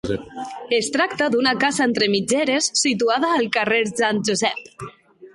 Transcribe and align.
Es 0.75 0.87
tracta 0.93 1.25
d'una 1.33 1.51
casa 1.63 1.83
entre 1.89 2.07
mitgeres 2.13 2.69
situada 2.85 3.29
al 3.35 3.45
carrer 3.59 3.83
Sant 3.91 4.23
Josep. 4.31 4.87